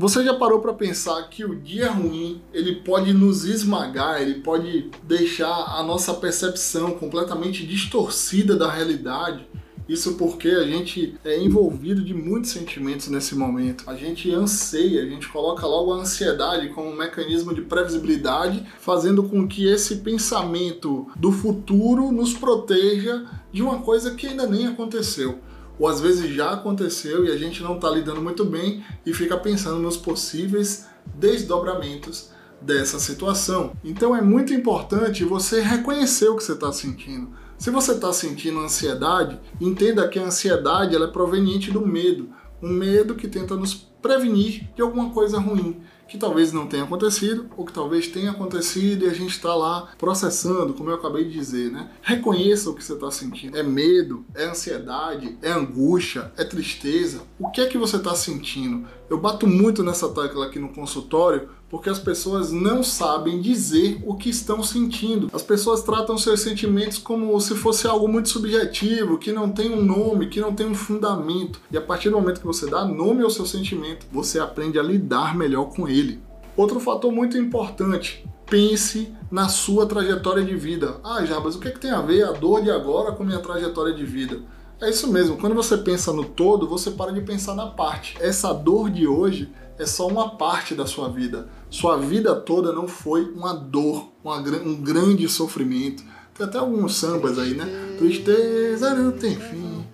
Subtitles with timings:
[0.00, 4.90] Você já parou para pensar que o dia ruim, ele pode nos esmagar, ele pode
[5.02, 9.46] deixar a nossa percepção completamente distorcida da realidade?
[9.86, 13.84] Isso porque a gente é envolvido de muitos sentimentos nesse momento.
[13.86, 19.22] A gente anseia, a gente coloca logo a ansiedade como um mecanismo de previsibilidade, fazendo
[19.24, 25.40] com que esse pensamento do futuro nos proteja de uma coisa que ainda nem aconteceu.
[25.80, 29.36] Ou às vezes já aconteceu e a gente não está lidando muito bem e fica
[29.38, 32.30] pensando nos possíveis desdobramentos
[32.60, 33.72] dessa situação.
[33.82, 37.30] Então é muito importante você reconhecer o que você está sentindo.
[37.56, 42.28] Se você está sentindo ansiedade, entenda que a ansiedade ela é proveniente do medo,
[42.62, 47.48] um medo que tenta nos prevenir de alguma coisa ruim que talvez não tenha acontecido
[47.56, 51.30] ou que talvez tenha acontecido e a gente está lá processando, como eu acabei de
[51.30, 51.88] dizer, né?
[52.02, 53.56] Reconheça o que você está sentindo.
[53.56, 57.22] É medo, é ansiedade, é angústia, é tristeza.
[57.38, 58.88] O que é que você está sentindo?
[59.10, 64.14] Eu bato muito nessa tecla aqui no consultório porque as pessoas não sabem dizer o
[64.14, 65.28] que estão sentindo.
[65.32, 69.82] As pessoas tratam seus sentimentos como se fosse algo muito subjetivo, que não tem um
[69.82, 71.60] nome, que não tem um fundamento.
[71.72, 74.82] E a partir do momento que você dá nome ao seu sentimento, você aprende a
[74.82, 76.22] lidar melhor com ele.
[76.56, 81.00] Outro fator muito importante, pense na sua trajetória de vida.
[81.02, 83.40] Ah, Jabas, o que, é que tem a ver a dor de agora com minha
[83.40, 84.40] trajetória de vida?
[84.80, 88.16] É isso mesmo, quando você pensa no todo, você para de pensar na parte.
[88.18, 91.50] Essa dor de hoje é só uma parte da sua vida.
[91.68, 96.02] Sua vida toda não foi uma dor, uma, um grande sofrimento.
[96.32, 97.66] Tem até alguns sambas aí, né?
[97.98, 99.84] Tristeza não tem fim.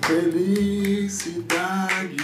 [0.00, 1.48] Felicidade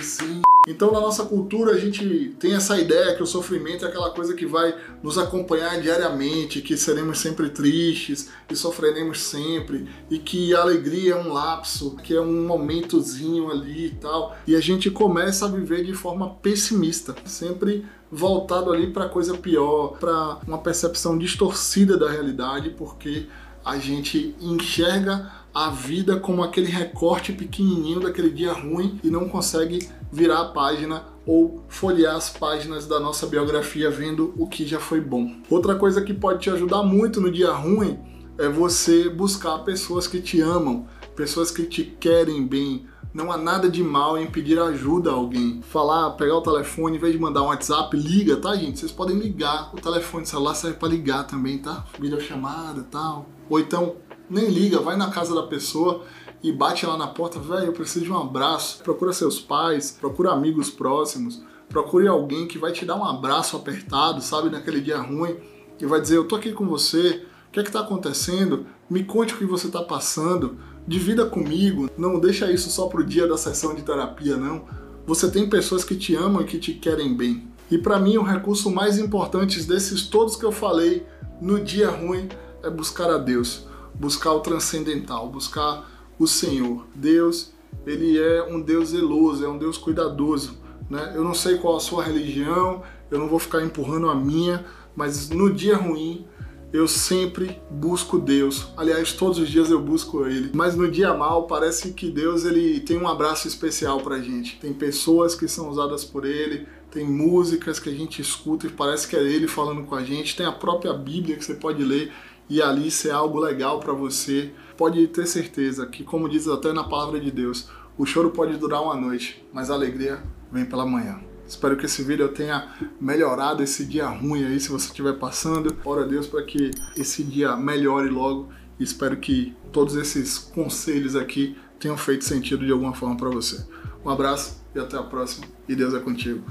[0.04, 0.42] sim.
[0.69, 4.34] Então, na nossa cultura, a gente tem essa ideia que o sofrimento é aquela coisa
[4.34, 10.60] que vai nos acompanhar diariamente, que seremos sempre tristes e sofreremos sempre, e que a
[10.60, 14.36] alegria é um lapso, que é um momentozinho ali e tal.
[14.47, 19.97] E a gente começa a viver de forma pessimista, sempre voltado ali para coisa pior,
[19.98, 23.27] para uma percepção distorcida da realidade, porque
[23.64, 29.88] a gente enxerga a vida como aquele recorte pequenininho daquele dia ruim e não consegue
[30.12, 35.00] virar a página ou folhear as páginas da nossa biografia vendo o que já foi
[35.00, 35.28] bom.
[35.50, 37.98] Outra coisa que pode te ajudar muito no dia ruim
[38.38, 40.86] é você buscar pessoas que te amam,
[41.16, 42.86] pessoas que te querem bem.
[43.12, 45.60] Não há nada de mal em pedir ajuda a alguém.
[45.62, 48.78] Falar, pegar o telefone, em vez de mandar um WhatsApp, liga, tá, gente?
[48.78, 49.75] Vocês podem ligar.
[49.75, 51.84] O telefone celular serve para ligar também, tá?
[51.98, 53.26] Videochamada tal.
[53.50, 53.96] Ou então,
[54.31, 56.05] nem liga, vai na casa da pessoa
[56.43, 58.83] e bate lá na porta, velho, eu preciso de um abraço.
[58.83, 64.21] Procura seus pais, procura amigos próximos, procure alguém que vai te dar um abraço apertado,
[64.21, 65.37] sabe, naquele dia ruim,
[65.81, 68.67] e vai dizer: Eu tô aqui com você, o que é que tá acontecendo?
[68.88, 73.27] Me conte o que você tá passando, divida comigo, não deixa isso só pro dia
[73.27, 74.65] da sessão de terapia, não.
[75.06, 77.49] Você tem pessoas que te amam e que te querem bem.
[77.71, 81.06] E para mim, o recurso mais importante desses todos que eu falei
[81.41, 82.28] no dia ruim
[82.62, 83.68] é buscar a Deus,
[83.98, 85.88] buscar o transcendental, buscar
[86.19, 86.86] o Senhor.
[86.94, 87.53] Deus,
[87.86, 90.59] ele é um Deus zeloso, é um Deus cuidadoso.
[90.88, 91.12] Né?
[91.14, 94.64] Eu não sei qual a sua religião, eu não vou ficar empurrando a minha,
[94.94, 96.26] mas no dia ruim
[96.72, 98.69] eu sempre busco Deus.
[98.76, 100.50] Aliás, todos os dias eu busco Ele.
[100.54, 104.58] Mas no dia mal parece que Deus ele tem um abraço especial pra gente.
[104.58, 109.08] Tem pessoas que são usadas por Ele, tem músicas que a gente escuta e parece
[109.08, 110.37] que é Ele falando com a gente.
[110.37, 112.12] Tem a própria Bíblia que você pode ler
[112.48, 116.84] e ali ser algo legal para você pode ter certeza que, como diz até na
[116.84, 120.22] palavra de Deus, o choro pode durar uma noite, mas a alegria
[120.53, 121.20] vem pela manhã.
[121.47, 125.75] Espero que esse vídeo tenha melhorado esse dia ruim aí, se você estiver passando.
[125.84, 128.50] Ora a Deus para que esse dia melhore logo.
[128.78, 133.66] Espero que todos esses conselhos aqui tenham feito sentido de alguma forma para você.
[134.04, 135.47] Um abraço e até a próxima.
[135.66, 136.44] E Deus é contigo.